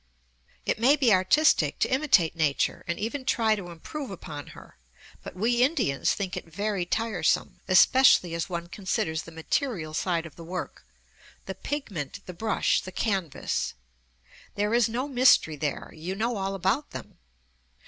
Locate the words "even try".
2.97-3.53